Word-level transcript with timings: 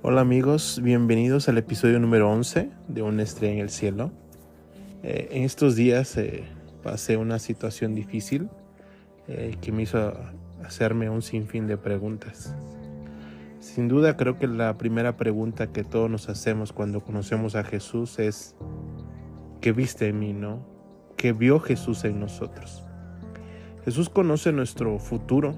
Hola 0.00 0.20
amigos, 0.20 0.80
bienvenidos 0.80 1.48
al 1.48 1.58
episodio 1.58 1.98
número 1.98 2.30
11 2.30 2.70
de 2.86 3.02
Una 3.02 3.24
estrella 3.24 3.54
en 3.54 3.58
el 3.58 3.68
cielo. 3.68 4.12
Eh, 5.02 5.30
en 5.32 5.42
estos 5.42 5.74
días 5.74 6.16
eh, 6.16 6.44
pasé 6.84 7.16
una 7.16 7.40
situación 7.40 7.96
difícil 7.96 8.48
eh, 9.26 9.56
que 9.60 9.72
me 9.72 9.82
hizo 9.82 10.14
hacerme 10.64 11.10
un 11.10 11.20
sinfín 11.20 11.66
de 11.66 11.76
preguntas. 11.76 12.54
Sin 13.58 13.88
duda 13.88 14.16
creo 14.16 14.38
que 14.38 14.46
la 14.46 14.78
primera 14.78 15.16
pregunta 15.16 15.72
que 15.72 15.82
todos 15.82 16.08
nos 16.08 16.28
hacemos 16.28 16.72
cuando 16.72 17.00
conocemos 17.02 17.56
a 17.56 17.64
Jesús 17.64 18.20
es 18.20 18.54
¿qué 19.60 19.72
viste 19.72 20.06
en 20.06 20.20
mí, 20.20 20.32
no? 20.32 20.64
¿Qué 21.16 21.32
vio 21.32 21.58
Jesús 21.58 22.04
en 22.04 22.20
nosotros? 22.20 22.84
Jesús 23.84 24.08
conoce 24.08 24.52
nuestro 24.52 25.00
futuro. 25.00 25.56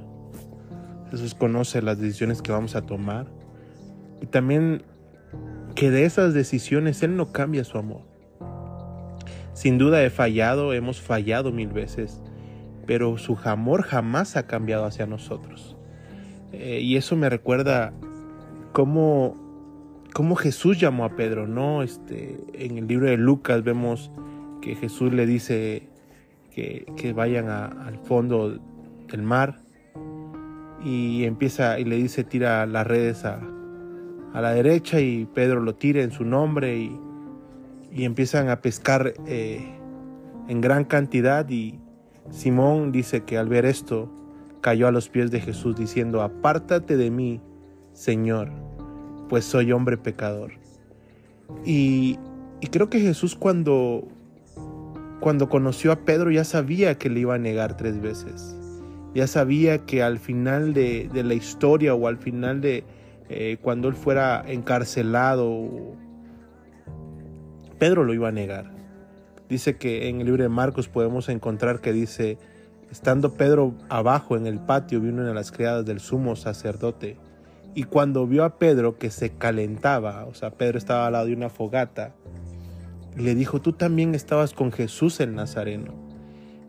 Jesús 1.10 1.34
conoce 1.34 1.82
las 1.82 1.98
decisiones 1.98 2.40
que 2.40 2.52
vamos 2.52 2.74
a 2.74 2.86
tomar 2.86 3.39
y 4.20 4.26
también 4.26 4.82
que 5.74 5.90
de 5.90 6.04
esas 6.04 6.34
decisiones 6.34 7.02
Él 7.02 7.16
no 7.16 7.32
cambia 7.32 7.64
su 7.64 7.78
amor. 7.78 8.02
Sin 9.52 9.78
duda 9.78 10.02
he 10.04 10.10
fallado, 10.10 10.72
hemos 10.72 11.00
fallado 11.00 11.52
mil 11.52 11.68
veces, 11.68 12.22
pero 12.86 13.18
su 13.18 13.38
amor 13.44 13.82
jamás 13.82 14.36
ha 14.36 14.46
cambiado 14.46 14.84
hacia 14.84 15.06
nosotros. 15.06 15.76
Eh, 16.52 16.80
y 16.80 16.96
eso 16.96 17.16
me 17.16 17.28
recuerda 17.28 17.92
cómo, 18.72 19.36
cómo, 20.12 20.34
Jesús 20.34 20.78
llamó 20.78 21.04
a 21.04 21.16
Pedro, 21.16 21.46
¿no? 21.46 21.82
Este, 21.82 22.38
en 22.54 22.78
el 22.78 22.86
libro 22.86 23.06
de 23.06 23.16
Lucas 23.16 23.62
vemos 23.62 24.10
que 24.60 24.74
Jesús 24.74 25.12
le 25.12 25.26
dice 25.26 25.88
que, 26.50 26.86
que 26.96 27.12
vayan 27.12 27.48
al 27.48 27.98
fondo 27.98 28.58
del 29.08 29.22
mar 29.22 29.60
y 30.84 31.24
empieza 31.24 31.78
y 31.78 31.84
le 31.84 31.96
dice 31.96 32.24
tira 32.24 32.66
las 32.66 32.86
redes 32.86 33.24
a, 33.24 33.40
a 34.32 34.40
la 34.40 34.52
derecha 34.52 35.00
y 35.00 35.26
Pedro 35.26 35.60
lo 35.60 35.74
tira 35.74 36.02
en 36.02 36.12
su 36.12 36.24
nombre 36.24 36.78
y, 36.78 36.98
empiezan 37.92 38.48
a 38.48 38.60
pescar 38.60 39.14
eh, 39.26 39.68
en 40.48 40.60
gran 40.60 40.84
cantidad 40.84 41.48
y 41.48 41.80
Simón 42.30 42.92
dice 42.92 43.24
que 43.24 43.36
al 43.36 43.48
ver 43.48 43.64
esto 43.64 44.08
cayó 44.60 44.86
a 44.86 44.92
los 44.92 45.08
pies 45.08 45.32
de 45.32 45.40
Jesús 45.40 45.76
diciendo, 45.76 46.22
apártate 46.22 46.96
de 46.96 47.10
mí, 47.10 47.40
Señor, 47.92 48.50
pues 49.28 49.44
soy 49.44 49.72
hombre 49.72 49.96
pecador. 49.96 50.52
Y, 51.64 52.16
y 52.60 52.68
creo 52.68 52.88
que 52.90 53.00
Jesús 53.00 53.34
cuando, 53.34 54.06
cuando 55.18 55.48
conoció 55.48 55.90
a 55.90 56.04
Pedro 56.04 56.30
ya 56.30 56.44
sabía 56.44 56.96
que 56.96 57.10
le 57.10 57.20
iba 57.20 57.34
a 57.34 57.38
negar 57.38 57.76
tres 57.76 58.00
veces. 58.00 58.56
Ya 59.14 59.26
sabía 59.26 59.78
que 59.78 60.04
al 60.04 60.20
final 60.20 60.72
de, 60.72 61.10
de 61.12 61.24
la 61.24 61.34
historia 61.34 61.94
o 61.94 62.06
al 62.06 62.18
final 62.18 62.60
de, 62.60 62.84
eh, 63.32 63.58
cuando 63.62 63.86
él 63.86 63.94
fuera 63.94 64.42
encarcelado, 64.44 65.94
Pedro 67.78 68.02
lo 68.02 68.12
iba 68.12 68.26
a 68.26 68.32
negar. 68.32 68.72
Dice 69.48 69.76
que 69.76 70.08
en 70.08 70.18
el 70.18 70.26
libro 70.26 70.42
de 70.42 70.48
Marcos 70.48 70.88
podemos 70.88 71.28
encontrar 71.28 71.80
que 71.80 71.92
dice, 71.92 72.38
estando 72.90 73.34
Pedro 73.34 73.74
abajo 73.88 74.36
en 74.36 74.48
el 74.48 74.58
patio, 74.58 75.00
vino 75.00 75.18
una 75.18 75.28
de 75.28 75.34
las 75.34 75.52
criadas 75.52 75.86
del 75.86 76.00
sumo 76.00 76.34
sacerdote. 76.34 77.18
Y 77.72 77.84
cuando 77.84 78.26
vio 78.26 78.42
a 78.42 78.58
Pedro 78.58 78.98
que 78.98 79.12
se 79.12 79.30
calentaba, 79.30 80.24
o 80.24 80.34
sea, 80.34 80.50
Pedro 80.50 80.76
estaba 80.76 81.06
al 81.06 81.12
lado 81.12 81.26
de 81.26 81.34
una 81.34 81.50
fogata, 81.50 82.16
le 83.16 83.36
dijo, 83.36 83.60
tú 83.60 83.74
también 83.74 84.16
estabas 84.16 84.54
con 84.54 84.72
Jesús 84.72 85.20
el 85.20 85.36
Nazareno. 85.36 85.94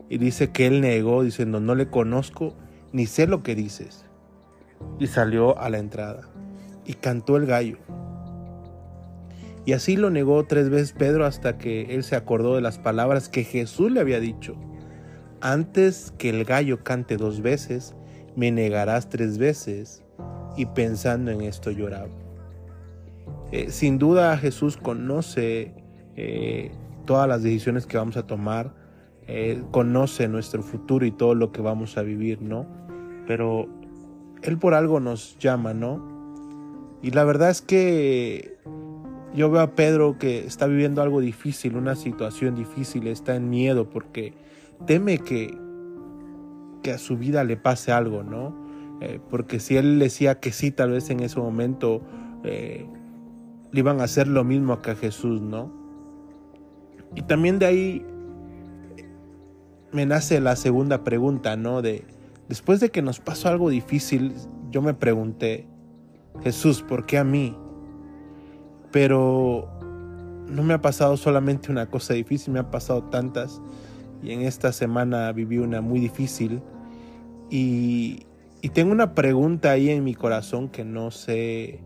Y 0.08 0.18
dice 0.18 0.52
que 0.52 0.68
él 0.68 0.80
negó, 0.80 1.24
diciendo, 1.24 1.58
no 1.58 1.74
le 1.74 1.88
conozco, 1.88 2.54
ni 2.92 3.06
sé 3.06 3.26
lo 3.26 3.42
que 3.42 3.56
dices. 3.56 4.06
Y 5.00 5.08
salió 5.08 5.58
a 5.58 5.68
la 5.68 5.78
entrada 5.78 6.31
y 6.84 6.94
cantó 6.94 7.36
el 7.36 7.46
gallo. 7.46 7.78
Y 9.64 9.74
así 9.74 9.96
lo 9.96 10.10
negó 10.10 10.44
tres 10.44 10.70
veces 10.70 10.92
Pedro 10.92 11.24
hasta 11.24 11.56
que 11.56 11.94
él 11.94 12.02
se 12.02 12.16
acordó 12.16 12.56
de 12.56 12.60
las 12.62 12.78
palabras 12.78 13.28
que 13.28 13.44
Jesús 13.44 13.92
le 13.92 14.00
había 14.00 14.18
dicho. 14.18 14.56
Antes 15.40 16.12
que 16.18 16.30
el 16.30 16.44
gallo 16.44 16.82
cante 16.82 17.16
dos 17.16 17.42
veces, 17.42 17.94
me 18.34 18.50
negarás 18.50 19.08
tres 19.08 19.38
veces. 19.38 20.02
Y 20.56 20.66
pensando 20.66 21.30
en 21.30 21.40
esto 21.40 21.70
lloraba. 21.70 22.10
Eh, 23.52 23.70
sin 23.70 23.98
duda 23.98 24.36
Jesús 24.36 24.76
conoce 24.76 25.74
eh, 26.16 26.72
todas 27.06 27.28
las 27.28 27.42
decisiones 27.42 27.86
que 27.86 27.96
vamos 27.96 28.16
a 28.16 28.26
tomar, 28.26 28.74
eh, 29.26 29.62
conoce 29.70 30.28
nuestro 30.28 30.62
futuro 30.62 31.06
y 31.06 31.10
todo 31.10 31.34
lo 31.34 31.52
que 31.52 31.62
vamos 31.62 31.96
a 31.96 32.02
vivir, 32.02 32.42
¿no? 32.42 32.66
Pero 33.26 33.68
Él 34.42 34.58
por 34.58 34.74
algo 34.74 35.00
nos 35.00 35.38
llama, 35.38 35.72
¿no? 35.72 36.11
Y 37.02 37.10
la 37.10 37.24
verdad 37.24 37.50
es 37.50 37.60
que 37.60 38.56
yo 39.34 39.50
veo 39.50 39.60
a 39.60 39.74
Pedro 39.74 40.18
que 40.18 40.46
está 40.46 40.66
viviendo 40.66 41.02
algo 41.02 41.20
difícil, 41.20 41.76
una 41.76 41.96
situación 41.96 42.54
difícil, 42.54 43.06
está 43.08 43.34
en 43.34 43.50
miedo 43.50 43.90
porque 43.90 44.34
teme 44.86 45.18
que, 45.18 45.58
que 46.82 46.92
a 46.92 46.98
su 46.98 47.16
vida 47.16 47.42
le 47.44 47.56
pase 47.56 47.92
algo, 47.92 48.22
¿no? 48.22 48.54
Eh, 49.00 49.18
porque 49.30 49.58
si 49.58 49.76
él 49.76 49.98
decía 49.98 50.38
que 50.38 50.52
sí, 50.52 50.70
tal 50.70 50.92
vez 50.92 51.10
en 51.10 51.20
ese 51.20 51.40
momento 51.40 52.02
eh, 52.44 52.86
le 53.72 53.78
iban 53.80 54.00
a 54.00 54.04
hacer 54.04 54.28
lo 54.28 54.44
mismo 54.44 54.80
que 54.80 54.92
a 54.92 54.94
Jesús, 54.94 55.40
¿no? 55.40 55.72
Y 57.16 57.22
también 57.22 57.58
de 57.58 57.66
ahí 57.66 58.06
me 59.92 60.06
nace 60.06 60.40
la 60.40 60.56
segunda 60.56 61.04
pregunta, 61.04 61.56
¿no? 61.56 61.82
De 61.82 62.04
después 62.48 62.80
de 62.80 62.90
que 62.90 63.02
nos 63.02 63.18
pasó 63.18 63.48
algo 63.48 63.70
difícil, 63.70 64.34
yo 64.70 64.82
me 64.82 64.94
pregunté, 64.94 65.66
Jesús, 66.42 66.82
¿por 66.82 67.06
qué 67.06 67.18
a 67.18 67.24
mí? 67.24 67.56
Pero 68.90 69.68
no 70.48 70.62
me 70.62 70.74
ha 70.74 70.82
pasado 70.82 71.16
solamente 71.16 71.70
una 71.70 71.86
cosa 71.86 72.14
difícil, 72.14 72.52
me 72.52 72.60
ha 72.60 72.70
pasado 72.70 73.04
tantas. 73.04 73.60
Y 74.22 74.32
en 74.32 74.42
esta 74.42 74.72
semana 74.72 75.32
viví 75.32 75.58
una 75.58 75.80
muy 75.80 76.00
difícil. 76.00 76.62
Y, 77.50 78.26
tengo 78.74 78.92
una 78.92 79.14
pregunta 79.14 79.72
ahí 79.72 79.90
en 79.90 80.04
mi 80.04 80.14
corazón 80.14 80.68
que 80.68 80.84
no 80.84 81.10
sé 81.10 81.80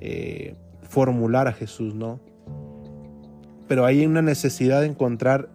eh, 0.00 0.54
formular 0.82 1.48
a 1.48 1.52
Jesús, 1.52 1.94
¿no? 1.94 2.20
Pero 3.66 3.84
hay 3.84 4.04
una 4.04 4.22
necesidad 4.22 4.82
de 4.82 4.86
encontrar 4.86 5.48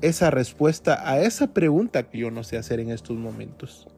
esa 0.00 0.30
respuesta 0.30 1.08
a 1.08 1.20
esa 1.20 1.54
pregunta 1.54 2.04
que 2.04 2.18
yo 2.18 2.30
no 2.30 2.44
sé 2.44 2.56
hacer 2.56 2.80
en 2.80 2.90
estos 2.90 3.16
momentos. 3.16 3.88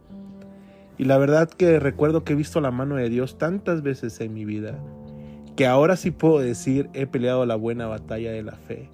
Y 1.00 1.04
la 1.04 1.16
verdad 1.16 1.48
que 1.48 1.80
recuerdo 1.80 2.24
que 2.24 2.34
he 2.34 2.36
visto 2.36 2.60
la 2.60 2.70
mano 2.70 2.96
de 2.96 3.08
Dios 3.08 3.38
tantas 3.38 3.80
veces 3.80 4.20
en 4.20 4.34
mi 4.34 4.44
vida, 4.44 4.78
que 5.56 5.66
ahora 5.66 5.96
sí 5.96 6.10
puedo 6.10 6.40
decir 6.40 6.90
he 6.92 7.06
peleado 7.06 7.46
la 7.46 7.56
buena 7.56 7.86
batalla 7.86 8.30
de 8.32 8.42
la 8.42 8.52
fe. 8.52 8.90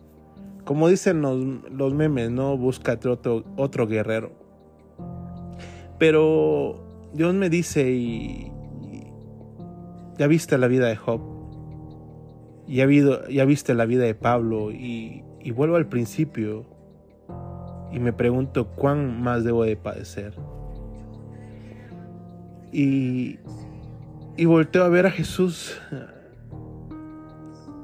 Como 0.65 0.87
dicen 0.87 1.21
los, 1.21 1.95
memes, 1.95 2.31
no 2.31 2.57
búscate 2.57 3.09
otro, 3.09 3.43
otro 3.57 3.89
guerrero. 3.89 4.31
Pero 5.99 6.81
Dios 7.13 7.35
me 7.35 7.51
dice 7.51 7.91
y, 7.91 8.53
ya 10.17 10.29
viste 10.29 10.59
la 10.59 10.69
vida 10.69 10.87
de 10.87 10.95
Job, 10.95 11.21
ya, 12.69 12.87
ya 13.29 13.45
viste 13.45 13.75
la 13.75 13.85
vida 13.85 14.05
de 14.05 14.15
Pablo 14.15 14.71
y 14.71 15.25
vuelvo 15.57 15.75
al 15.75 15.89
principio 15.89 16.67
y 17.91 17.99
me 17.99 18.13
pregunto 18.13 18.69
cuán 18.77 19.21
más 19.21 19.43
debo 19.43 19.65
de 19.65 19.77
padecer. 19.77 20.35
Y, 22.73 23.39
y 24.37 24.45
volteo 24.45 24.85
a 24.85 24.89
ver 24.89 25.07
a 25.07 25.11
Jesús, 25.11 25.81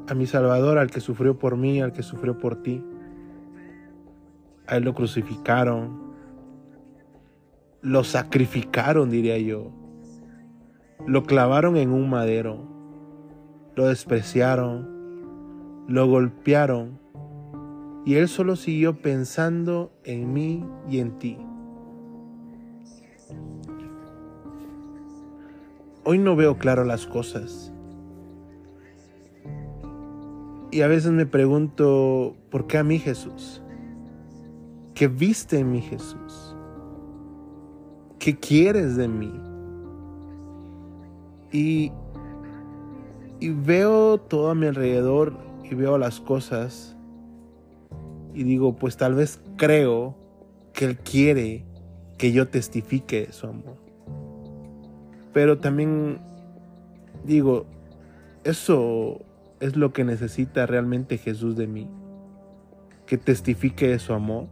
a 0.09 0.15
mi 0.15 0.27
Salvador, 0.27 0.79
al 0.79 0.91
que 0.91 1.01
sufrió 1.01 1.39
por 1.39 1.57
mí, 1.57 1.81
al 1.81 1.93
que 1.93 2.03
sufrió 2.03 2.39
por 2.39 2.63
ti. 2.63 2.85
A 4.67 4.77
Él 4.77 4.85
lo 4.85 4.95
crucificaron, 4.95 6.13
lo 7.81 8.05
sacrificaron, 8.05 9.11
diría 9.11 9.39
yo. 9.39 9.73
Lo 11.07 11.25
clavaron 11.25 11.77
en 11.77 11.91
un 11.91 12.09
madero, 12.09 12.69
lo 13.75 13.87
despreciaron, 13.87 15.85
lo 15.89 16.07
golpearon, 16.07 17.01
y 18.05 18.15
Él 18.15 18.29
solo 18.29 18.57
siguió 18.57 19.01
pensando 19.01 19.93
en 20.05 20.33
mí 20.33 20.65
y 20.89 20.99
en 20.99 21.19
ti. 21.19 21.39
Hoy 26.05 26.19
no 26.19 26.35
veo 26.35 26.59
claro 26.59 26.85
las 26.85 27.07
cosas. 27.07 27.73
Y 30.73 30.81
a 30.81 30.89
veces 30.89 31.13
me 31.13 31.27
pregunto, 31.27 32.35
¿por 32.51 32.67
qué 32.67 32.79
a 32.79 32.85
mí 32.85 32.99
Jesús? 32.99 33.63
¿Qué 34.95 35.07
viste 35.07 35.59
en 35.59 35.71
mí 35.71 35.81
Jesús? 35.81 36.57
¿Qué 38.19 38.39
quieres 38.39 38.97
de 38.97 39.07
mí? 39.07 39.33
Y, 41.53 41.93
y 43.39 43.51
veo 43.51 44.19
todo 44.19 44.51
a 44.51 44.55
mi 44.55 44.67
alrededor 44.67 45.37
y 45.71 45.75
veo 45.75 45.99
las 45.99 46.21
cosas 46.21 46.97
y 48.35 48.45
digo, 48.45 48.75
pues 48.75 48.97
tal 48.97 49.15
vez 49.15 49.41
creo 49.57 50.17
que 50.73 50.87
Él 50.87 50.99
quiere 50.99 51.65
que 52.19 52.33
yo 52.33 52.49
testifique 52.49 53.31
su 53.31 53.47
amor. 53.47 53.82
Pero 55.33 55.59
también 55.59 56.21
digo, 57.25 57.67
eso 58.45 59.21
es 59.61 59.77
lo 59.77 59.93
que 59.93 60.05
necesita 60.05 60.67
realmente 60.67 61.19
Jesús 61.19 61.57
de 61.57 61.67
mí, 61.67 61.89
que 63.07 63.17
testifique 63.17 63.89
de 63.89 63.99
su 63.99 64.13
amor. 64.13 64.47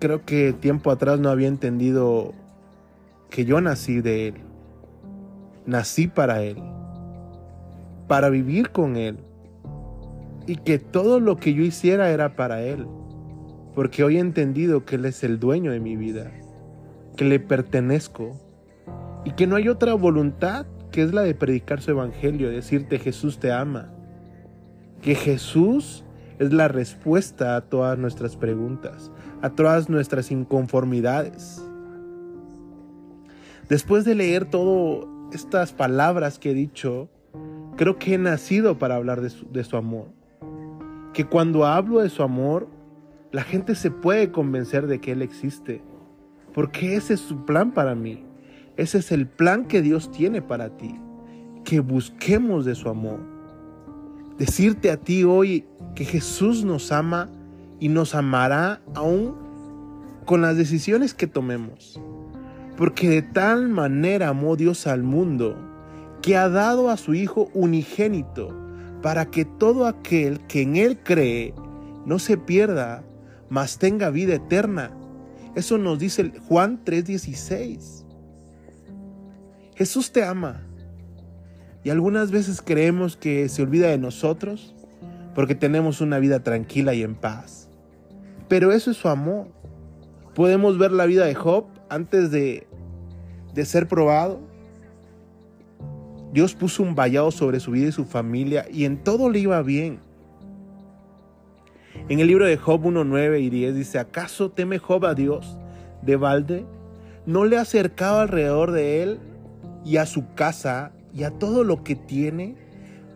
Creo 0.00 0.24
que 0.24 0.52
tiempo 0.52 0.90
atrás 0.90 1.18
no 1.18 1.28
había 1.28 1.48
entendido 1.48 2.32
que 3.30 3.44
yo 3.44 3.60
nací 3.60 4.00
de 4.00 4.28
Él, 4.28 4.34
nací 5.66 6.08
para 6.08 6.42
Él, 6.42 6.62
para 8.06 8.28
vivir 8.28 8.70
con 8.70 8.96
Él, 8.96 9.18
y 10.46 10.56
que 10.56 10.78
todo 10.78 11.20
lo 11.20 11.36
que 11.36 11.52
yo 11.52 11.62
hiciera 11.62 12.10
era 12.10 12.36
para 12.36 12.62
Él, 12.62 12.86
porque 13.78 14.02
hoy 14.02 14.16
he 14.16 14.18
entendido 14.18 14.84
que 14.84 14.96
Él 14.96 15.04
es 15.04 15.22
el 15.22 15.38
dueño 15.38 15.70
de 15.70 15.78
mi 15.78 15.94
vida, 15.94 16.32
que 17.16 17.24
le 17.24 17.38
pertenezco 17.38 18.36
y 19.24 19.30
que 19.34 19.46
no 19.46 19.54
hay 19.54 19.68
otra 19.68 19.94
voluntad 19.94 20.66
que 20.90 21.00
es 21.00 21.14
la 21.14 21.22
de 21.22 21.36
predicar 21.36 21.80
su 21.80 21.92
evangelio, 21.92 22.50
decirte 22.50 22.98
Jesús 22.98 23.38
te 23.38 23.52
ama, 23.52 23.92
que 25.00 25.14
Jesús 25.14 26.02
es 26.40 26.52
la 26.52 26.66
respuesta 26.66 27.54
a 27.54 27.60
todas 27.60 27.96
nuestras 28.00 28.34
preguntas, 28.34 29.12
a 29.42 29.50
todas 29.50 29.88
nuestras 29.88 30.32
inconformidades. 30.32 31.64
Después 33.68 34.04
de 34.04 34.16
leer 34.16 34.46
todas 34.46 35.06
estas 35.32 35.72
palabras 35.72 36.40
que 36.40 36.50
he 36.50 36.54
dicho, 36.54 37.08
creo 37.76 37.96
que 37.96 38.14
he 38.14 38.18
nacido 38.18 38.76
para 38.76 38.96
hablar 38.96 39.20
de 39.20 39.30
su, 39.30 39.48
de 39.52 39.62
su 39.62 39.76
amor. 39.76 40.08
Que 41.12 41.26
cuando 41.26 41.64
hablo 41.64 42.00
de 42.00 42.10
su 42.10 42.24
amor, 42.24 42.76
la 43.30 43.42
gente 43.42 43.74
se 43.74 43.90
puede 43.90 44.30
convencer 44.30 44.86
de 44.86 45.00
que 45.00 45.12
Él 45.12 45.22
existe, 45.22 45.82
porque 46.54 46.96
ese 46.96 47.14
es 47.14 47.20
su 47.20 47.44
plan 47.44 47.72
para 47.72 47.94
mí. 47.94 48.24
Ese 48.76 48.98
es 48.98 49.10
el 49.10 49.26
plan 49.26 49.64
que 49.64 49.82
Dios 49.82 50.10
tiene 50.12 50.40
para 50.40 50.76
ti, 50.76 50.94
que 51.64 51.80
busquemos 51.80 52.64
de 52.64 52.74
su 52.74 52.88
amor. 52.88 53.20
Decirte 54.38 54.90
a 54.90 54.96
ti 54.96 55.24
hoy 55.24 55.66
que 55.96 56.04
Jesús 56.04 56.64
nos 56.64 56.92
ama 56.92 57.28
y 57.80 57.88
nos 57.88 58.14
amará 58.14 58.80
aún 58.94 59.34
con 60.24 60.42
las 60.42 60.56
decisiones 60.56 61.12
que 61.12 61.26
tomemos. 61.26 62.00
Porque 62.76 63.08
de 63.08 63.22
tal 63.22 63.68
manera 63.68 64.28
amó 64.28 64.54
Dios 64.54 64.86
al 64.86 65.02
mundo 65.02 65.56
que 66.22 66.36
ha 66.36 66.48
dado 66.48 66.90
a 66.90 66.96
su 66.96 67.14
Hijo 67.14 67.50
unigénito 67.54 68.54
para 69.02 69.26
que 69.26 69.44
todo 69.44 69.86
aquel 69.86 70.40
que 70.46 70.62
en 70.62 70.76
Él 70.76 70.98
cree 71.02 71.52
no 72.06 72.18
se 72.20 72.36
pierda, 72.36 73.02
mas 73.48 73.78
tenga 73.78 74.10
vida 74.10 74.34
eterna. 74.34 74.90
Eso 75.54 75.78
nos 75.78 75.98
dice 75.98 76.32
Juan 76.48 76.84
3:16. 76.84 78.04
Jesús 79.74 80.12
te 80.12 80.24
ama. 80.24 80.62
Y 81.84 81.90
algunas 81.90 82.30
veces 82.30 82.60
creemos 82.60 83.16
que 83.16 83.48
se 83.48 83.62
olvida 83.62 83.88
de 83.88 83.98
nosotros 83.98 84.74
porque 85.34 85.54
tenemos 85.54 86.00
una 86.00 86.18
vida 86.18 86.42
tranquila 86.42 86.94
y 86.94 87.02
en 87.02 87.14
paz. 87.14 87.68
Pero 88.48 88.72
eso 88.72 88.90
es 88.90 88.96
su 88.96 89.08
amor. 89.08 89.46
Podemos 90.34 90.78
ver 90.78 90.90
la 90.90 91.06
vida 91.06 91.24
de 91.26 91.34
Job 91.34 91.66
antes 91.88 92.30
de, 92.30 92.66
de 93.54 93.64
ser 93.64 93.86
probado. 93.86 94.40
Dios 96.32 96.54
puso 96.54 96.82
un 96.82 96.94
vallado 96.94 97.30
sobre 97.30 97.60
su 97.60 97.70
vida 97.70 97.88
y 97.88 97.92
su 97.92 98.04
familia 98.04 98.66
y 98.70 98.84
en 98.84 99.02
todo 99.02 99.30
le 99.30 99.38
iba 99.38 99.62
bien. 99.62 100.00
En 102.08 102.20
el 102.20 102.26
libro 102.26 102.46
de 102.46 102.56
Job 102.56 102.84
1.9 102.84 103.40
y 103.42 103.50
10 103.50 103.74
dice, 103.74 103.98
¿acaso 103.98 104.50
teme 104.50 104.78
Job 104.78 105.04
a 105.04 105.14
Dios 105.14 105.58
de 106.02 106.16
balde? 106.16 106.64
¿No 107.26 107.44
le 107.44 107.58
ha 107.58 107.62
acercado 107.62 108.20
alrededor 108.20 108.72
de 108.72 109.02
él 109.02 109.18
y 109.84 109.96
a 109.96 110.06
su 110.06 110.34
casa 110.34 110.92
y 111.14 111.22
a 111.24 111.30
todo 111.30 111.64
lo 111.64 111.82
que 111.82 111.96
tiene, 111.96 112.56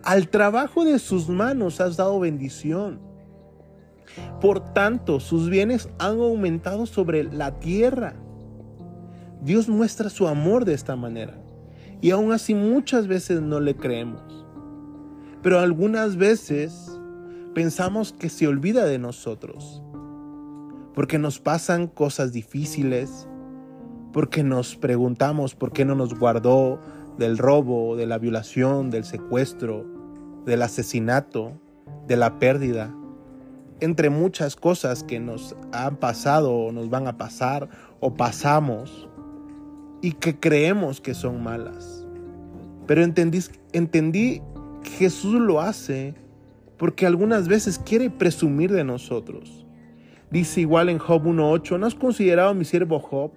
al 0.03 0.29
trabajo 0.29 0.85
de 0.85 0.99
sus 0.99 1.29
manos 1.29 1.81
has 1.81 1.97
dado 1.97 2.19
bendición. 2.19 3.01
Por 4.41 4.73
tanto, 4.73 5.21
sus 5.21 5.49
bienes 5.49 5.89
han 5.99 6.19
aumentado 6.19 6.87
sobre 6.87 7.25
la 7.25 7.59
tierra. 7.61 8.15
Dios 9.43 9.69
muestra 9.69 10.11
su 10.11 10.27
amor 10.27 10.65
de 10.65 10.75
esta 10.75 10.97
manera. 10.97 11.39
Y 12.01 12.11
aún 12.11 12.33
así 12.33 12.55
muchas 12.55 13.07
veces 13.07 13.41
no 13.41 13.61
le 13.61 13.77
creemos. 13.77 14.23
Pero 15.43 15.61
algunas 15.61 16.17
veces 16.17 16.92
pensamos 17.55 18.13
que 18.13 18.29
se 18.29 18.47
olvida 18.47 18.85
de 18.85 18.99
nosotros. 18.99 19.83
Porque 20.95 21.19
nos 21.19 21.39
pasan 21.39 21.87
cosas 21.87 22.33
difíciles, 22.33 23.29
porque 24.13 24.43
nos 24.43 24.77
preguntamos 24.77 25.55
por 25.55 25.73
qué 25.73 25.85
no 25.85 25.95
nos 25.95 26.19
guardó 26.19 26.81
del 27.19 27.39
robo, 27.39 27.97
de 27.97 28.07
la 28.07 28.19
violación, 28.19 28.91
del 28.91 29.05
secuestro, 29.05 29.87
del 30.45 30.63
asesinato, 30.63 31.53
de 32.07 32.17
la 32.17 32.39
pérdida, 32.39 32.95
entre 33.81 34.11
muchas 34.11 34.55
cosas 34.57 35.03
que 35.03 35.19
nos 35.19 35.57
han 35.73 35.97
pasado 35.97 36.53
o 36.53 36.73
nos 36.73 36.91
van 36.91 37.07
a 37.07 37.17
pasar 37.17 37.69
o 38.01 38.15
pasamos 38.15 39.09
y 40.01 40.13
que 40.13 40.39
creemos 40.39 41.01
que 41.01 41.15
son 41.15 41.43
malas. 41.43 42.07
Pero 42.87 43.03
entendí, 43.03 43.41
entendí 43.73 44.43
Jesús 44.99 45.41
lo 45.41 45.61
hace 45.61 46.15
porque 46.79 47.07
algunas 47.07 47.49
veces 47.49 47.79
quiere 47.79 48.11
presumir 48.11 48.73
de 48.73 48.85
nosotros. 48.85 49.67
Dice 50.31 50.63
igual 50.63 50.89
en 50.89 50.99
Job 50.99 51.25
1.8, 51.25 51.79
¿no 51.79 51.87
has 51.87 51.95
considerado 51.95 52.55
mi 52.55 52.65
siervo 52.65 52.99
Job? 52.99 53.33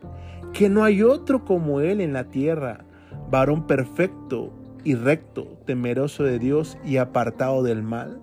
que 0.55 0.69
no 0.69 0.85
hay 0.85 1.03
otro 1.03 1.43
como 1.43 1.81
Él 1.81 1.99
en 1.99 2.13
la 2.13 2.29
tierra, 2.29 2.85
varón 3.29 3.67
perfecto 3.67 4.53
y 4.85 4.95
recto, 4.95 5.59
temeroso 5.65 6.23
de 6.23 6.39
Dios 6.39 6.77
y 6.85 6.95
apartado 6.95 7.61
del 7.61 7.83
mal? 7.83 8.21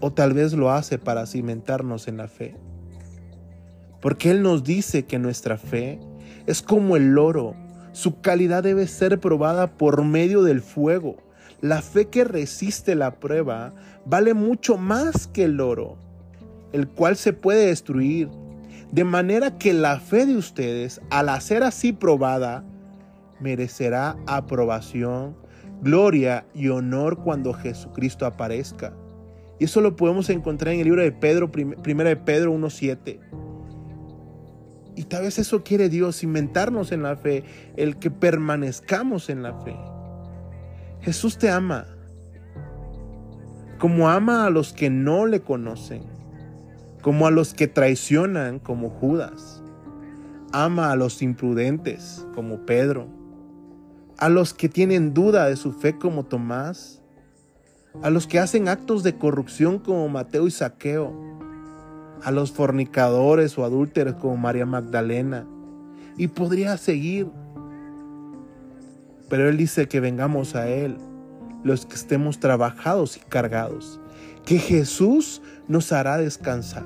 O 0.00 0.12
tal 0.12 0.34
vez 0.34 0.52
lo 0.52 0.70
hace 0.70 0.98
para 0.98 1.24
cimentarnos 1.24 2.08
en 2.08 2.18
la 2.18 2.28
fe. 2.28 2.58
Porque 4.02 4.30
Él 4.30 4.42
nos 4.42 4.64
dice 4.64 5.06
que 5.06 5.18
nuestra 5.18 5.56
fe 5.56 5.98
es 6.44 6.60
como 6.60 6.94
el 6.96 7.16
oro, 7.16 7.54
su 7.92 8.20
calidad 8.20 8.62
debe 8.62 8.86
ser 8.86 9.18
probada 9.18 9.78
por 9.78 10.04
medio 10.04 10.42
del 10.42 10.60
fuego. 10.60 11.16
La 11.60 11.82
fe 11.82 12.08
que 12.08 12.24
resiste 12.24 12.94
la 12.94 13.18
prueba 13.18 13.72
vale 14.04 14.34
mucho 14.34 14.76
más 14.76 15.26
que 15.26 15.44
el 15.44 15.60
oro, 15.60 15.96
el 16.72 16.88
cual 16.88 17.16
se 17.16 17.32
puede 17.32 17.66
destruir 17.66 18.28
de 18.92 19.04
manera 19.04 19.58
que 19.58 19.72
la 19.72 19.98
fe 19.98 20.26
de 20.26 20.36
ustedes, 20.36 21.00
al 21.10 21.40
ser 21.40 21.62
así 21.62 21.92
probada, 21.92 22.64
merecerá 23.40 24.16
aprobación, 24.26 25.36
gloria 25.82 26.46
y 26.54 26.68
honor 26.68 27.18
cuando 27.22 27.52
Jesucristo 27.52 28.26
aparezca. 28.26 28.94
Y 29.58 29.64
eso 29.64 29.80
lo 29.80 29.96
podemos 29.96 30.30
encontrar 30.30 30.74
en 30.74 30.80
el 30.80 30.84
libro 30.84 31.02
de 31.02 31.12
Pedro, 31.12 31.50
primera 31.50 32.10
de 32.10 32.16
Pedro 32.16 32.54
1.7. 32.54 33.18
Y 34.94 35.04
tal 35.04 35.24
vez 35.24 35.38
eso 35.38 35.62
quiere 35.62 35.88
Dios, 35.88 36.22
inventarnos 36.22 36.92
en 36.92 37.02
la 37.02 37.16
fe, 37.16 37.44
el 37.76 37.98
que 37.98 38.10
permanezcamos 38.10 39.28
en 39.28 39.42
la 39.42 39.52
fe. 39.60 39.76
Jesús 41.06 41.38
te 41.38 41.48
ama, 41.48 41.86
como 43.78 44.10
ama 44.10 44.44
a 44.44 44.50
los 44.50 44.72
que 44.72 44.90
no 44.90 45.24
le 45.24 45.40
conocen 45.40 46.02
como 47.00 47.28
a 47.28 47.30
los 47.30 47.54
que 47.54 47.68
traicionan 47.68 48.58
como 48.58 48.90
Judas. 48.90 49.62
Ama 50.50 50.90
a 50.90 50.96
los 50.96 51.22
imprudentes 51.22 52.26
como 52.34 52.66
Pedro, 52.66 53.06
a 54.18 54.28
los 54.28 54.52
que 54.52 54.68
tienen 54.68 55.14
duda 55.14 55.46
de 55.46 55.54
su 55.54 55.72
fe 55.72 55.96
como 55.96 56.24
Tomás, 56.24 57.04
a 58.02 58.10
los 58.10 58.26
que 58.26 58.40
hacen 58.40 58.66
actos 58.66 59.04
de 59.04 59.16
corrupción 59.16 59.78
como 59.78 60.08
Mateo 60.08 60.48
y 60.48 60.50
Saqueo, 60.50 61.14
a 62.24 62.32
los 62.32 62.50
fornicadores 62.50 63.56
o 63.56 63.64
adúlteros 63.64 64.16
como 64.16 64.36
María 64.36 64.66
Magdalena, 64.66 65.46
y 66.16 66.26
podría 66.26 66.76
seguir. 66.76 67.30
Pero 69.28 69.48
Él 69.48 69.56
dice 69.56 69.88
que 69.88 70.00
vengamos 70.00 70.54
a 70.54 70.68
Él, 70.68 70.96
los 71.64 71.86
que 71.86 71.94
estemos 71.94 72.38
trabajados 72.38 73.16
y 73.16 73.20
cargados, 73.20 74.00
que 74.44 74.58
Jesús 74.58 75.42
nos 75.68 75.90
hará 75.92 76.16
descansar. 76.16 76.84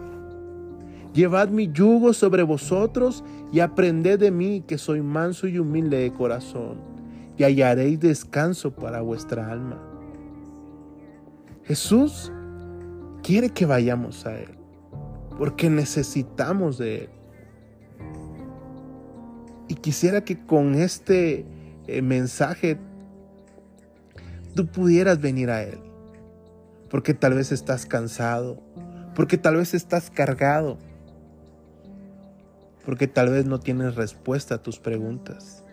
Llevad 1.13 1.49
mi 1.49 1.71
yugo 1.71 2.13
sobre 2.13 2.43
vosotros 2.43 3.25
y 3.53 3.61
aprended 3.61 4.19
de 4.19 4.31
mí 4.31 4.63
que 4.67 4.79
soy 4.79 5.03
manso 5.03 5.49
y 5.49 5.59
humilde 5.59 5.99
de 5.99 6.13
corazón, 6.13 6.79
y 7.37 7.45
hallaréis 7.45 8.01
descanso 8.01 8.71
para 8.71 9.01
vuestra 9.01 9.51
alma. 9.51 9.79
Jesús 11.65 12.33
quiere 13.23 13.51
que 13.51 13.67
vayamos 13.67 14.25
a 14.25 14.39
Él, 14.39 14.51
porque 15.37 15.69
necesitamos 15.69 16.79
de 16.79 17.05
Él. 17.05 17.09
Y 19.69 19.75
quisiera 19.75 20.25
que 20.25 20.45
con 20.47 20.75
este 20.75 21.45
eh, 21.99 22.03
mensaje 22.03 22.79
tú 24.55 24.67
pudieras 24.67 25.21
venir 25.21 25.51
a 25.51 25.63
Él, 25.63 25.79
porque 26.89 27.15
tal 27.15 27.35
vez 27.35 27.53
estás 27.53 27.87
cansado, 27.87 28.63
porque 29.15 29.39
tal 29.39 29.57
vez 29.57 29.75
estás 29.75 30.11
cargado 30.11 30.79
porque 32.85 33.07
tal 33.07 33.31
vez 33.31 33.47
no 33.47 33.61
tienes 33.61 33.95
respuesta 33.95 34.57
a 34.57 34.63
tus 34.63 34.79
preguntas. 34.79 35.65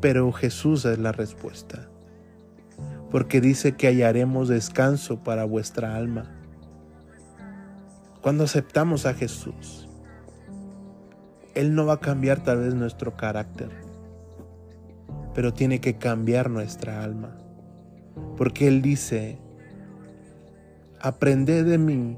Pero 0.00 0.30
Jesús 0.32 0.84
es 0.84 0.98
la 0.98 1.12
respuesta, 1.12 1.88
porque 3.10 3.40
dice 3.40 3.72
que 3.72 3.88
hallaremos 3.88 4.48
descanso 4.48 5.22
para 5.22 5.44
vuestra 5.44 5.96
alma. 5.96 6.30
Cuando 8.20 8.44
aceptamos 8.44 9.06
a 9.06 9.14
Jesús, 9.14 9.88
Él 11.54 11.74
no 11.74 11.86
va 11.86 11.94
a 11.94 12.00
cambiar 12.00 12.42
tal 12.42 12.58
vez 12.58 12.74
nuestro 12.74 13.16
carácter, 13.16 13.70
pero 15.34 15.52
tiene 15.52 15.80
que 15.80 15.96
cambiar 15.96 16.48
nuestra 16.48 17.02
alma, 17.02 17.36
porque 18.36 18.68
Él 18.68 18.82
dice, 18.82 19.38
aprended 21.00 21.66
de 21.66 21.78
mí, 21.78 22.16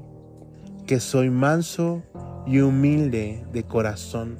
que 0.85 0.99
soy 0.99 1.29
manso 1.29 2.03
y 2.45 2.59
humilde 2.59 3.45
de 3.51 3.63
corazón. 3.63 4.37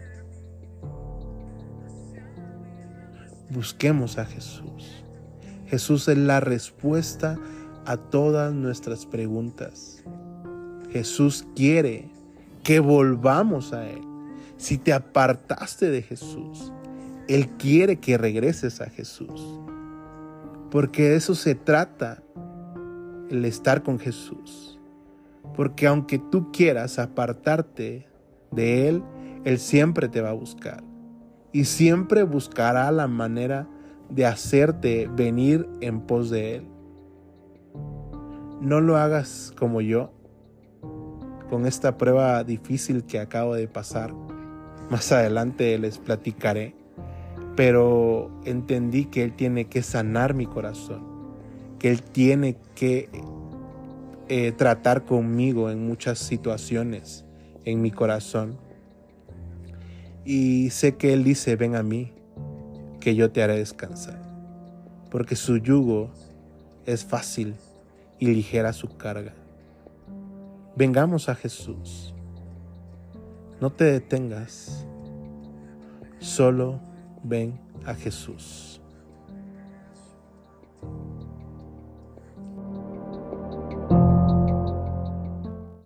Busquemos 3.49 4.17
a 4.17 4.25
Jesús. 4.25 5.03
Jesús 5.67 6.07
es 6.07 6.17
la 6.17 6.39
respuesta 6.39 7.37
a 7.85 7.97
todas 7.97 8.53
nuestras 8.53 9.05
preguntas. 9.05 10.03
Jesús 10.91 11.45
quiere 11.55 12.09
que 12.63 12.79
volvamos 12.79 13.73
a 13.73 13.89
Él. 13.89 14.01
Si 14.57 14.77
te 14.77 14.93
apartaste 14.93 15.89
de 15.89 16.01
Jesús, 16.01 16.71
Él 17.27 17.49
quiere 17.57 17.97
que 17.97 18.17
regreses 18.17 18.81
a 18.81 18.89
Jesús. 18.89 19.59
Porque 20.71 21.09
de 21.09 21.15
eso 21.15 21.35
se 21.35 21.55
trata 21.55 22.23
el 23.29 23.45
estar 23.45 23.83
con 23.83 23.99
Jesús. 23.99 24.79
Porque 25.55 25.87
aunque 25.87 26.19
tú 26.19 26.51
quieras 26.51 26.99
apartarte 26.99 28.07
de 28.51 28.87
Él, 28.87 29.03
Él 29.43 29.59
siempre 29.59 30.07
te 30.07 30.21
va 30.21 30.29
a 30.29 30.33
buscar. 30.33 30.83
Y 31.51 31.65
siempre 31.65 32.23
buscará 32.23 32.91
la 32.91 33.07
manera 33.07 33.67
de 34.09 34.25
hacerte 34.25 35.09
venir 35.13 35.67
en 35.81 36.01
pos 36.01 36.29
de 36.29 36.55
Él. 36.55 36.67
No 38.61 38.81
lo 38.81 38.97
hagas 38.97 39.53
como 39.57 39.81
yo, 39.81 40.11
con 41.49 41.65
esta 41.65 41.97
prueba 41.97 42.43
difícil 42.43 43.03
que 43.05 43.19
acabo 43.19 43.55
de 43.55 43.67
pasar. 43.67 44.13
Más 44.89 45.11
adelante 45.11 45.77
les 45.77 45.97
platicaré, 45.97 46.75
pero 47.57 48.31
entendí 48.45 49.05
que 49.05 49.23
Él 49.23 49.35
tiene 49.35 49.65
que 49.65 49.83
sanar 49.83 50.33
mi 50.33 50.45
corazón 50.45 51.17
que 51.79 51.89
Él 51.89 52.01
tiene 52.01 52.57
que 52.75 53.09
eh, 54.29 54.51
tratar 54.51 55.05
conmigo 55.05 55.69
en 55.69 55.85
muchas 55.85 56.19
situaciones 56.19 57.25
en 57.65 57.81
mi 57.81 57.91
corazón. 57.91 58.57
Y 60.25 60.69
sé 60.71 60.95
que 60.95 61.13
Él 61.13 61.23
dice, 61.23 61.55
ven 61.55 61.75
a 61.75 61.83
mí, 61.83 62.13
que 62.99 63.15
yo 63.15 63.31
te 63.31 63.43
haré 63.43 63.57
descansar, 63.57 64.21
porque 65.09 65.35
su 65.35 65.57
yugo 65.57 66.09
es 66.85 67.05
fácil 67.05 67.55
y 68.19 68.27
ligera 68.27 68.73
su 68.73 68.97
carga. 68.97 69.33
Vengamos 70.75 71.29
a 71.29 71.35
Jesús. 71.35 72.13
No 73.61 73.71
te 73.71 73.85
detengas, 73.85 74.85
solo 76.19 76.79
ven 77.23 77.59
a 77.85 77.93
Jesús. 77.93 78.76